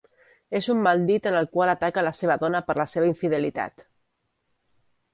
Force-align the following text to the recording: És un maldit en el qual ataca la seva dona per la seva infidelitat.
És 0.59 0.69
un 0.73 0.79
maldit 0.87 1.29
en 1.33 1.37
el 1.41 1.49
qual 1.57 1.73
ataca 1.75 2.05
la 2.09 2.15
seva 2.23 2.39
dona 2.47 2.65
per 2.71 2.79
la 2.83 2.89
seva 2.97 3.13
infidelitat. 3.13 3.89